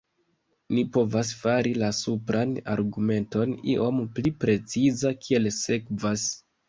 [0.75, 6.27] Ni povas fari la supran argumenton iom pli preciza kiel sekvas.